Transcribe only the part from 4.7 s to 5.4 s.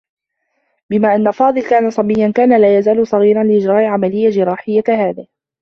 كهذه.